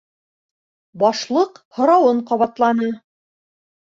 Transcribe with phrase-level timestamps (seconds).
[1.03, 2.89] Башлыҡ һорауын ҡабатланы: